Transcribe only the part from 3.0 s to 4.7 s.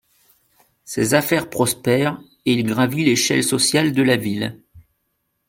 l'échelle sociale de la ville.